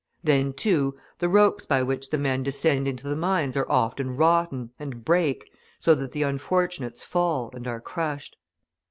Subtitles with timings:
[0.23, 4.71] Then, too, the ropes by which the men descend into the mines are often rotten,
[4.79, 8.35] and break, so that the unfortunates fall, and are crushed.